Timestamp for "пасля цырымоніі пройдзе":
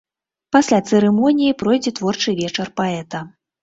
0.57-1.97